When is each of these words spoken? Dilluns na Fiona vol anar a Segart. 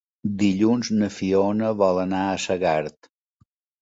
Dilluns 0.37 0.87
na 1.01 1.09
Fiona 1.17 1.69
vol 1.83 2.03
anar 2.05 2.23
a 2.31 2.41
Segart. 2.47 3.11